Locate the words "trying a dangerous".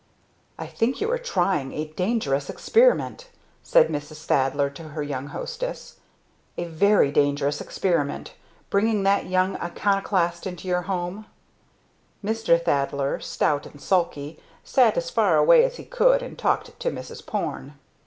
1.19-2.49